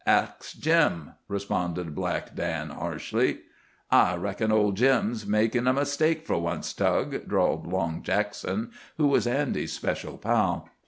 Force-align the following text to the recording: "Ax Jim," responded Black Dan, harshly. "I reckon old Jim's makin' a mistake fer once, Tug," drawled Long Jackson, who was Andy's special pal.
"Ax 0.07 0.53
Jim," 0.53 1.11
responded 1.27 1.93
Black 1.93 2.33
Dan, 2.33 2.71
harshly. 2.71 3.41
"I 3.91 4.15
reckon 4.15 4.51
old 4.51 4.75
Jim's 4.75 5.27
makin' 5.27 5.67
a 5.67 5.73
mistake 5.73 6.25
fer 6.25 6.37
once, 6.37 6.73
Tug," 6.73 7.27
drawled 7.27 7.67
Long 7.71 8.01
Jackson, 8.01 8.71
who 8.97 9.05
was 9.09 9.27
Andy's 9.27 9.73
special 9.73 10.17
pal. 10.17 10.67